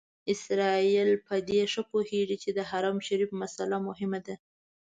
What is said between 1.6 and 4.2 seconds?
ښه پوهېږي چې د حرم شریف مسئله مهمه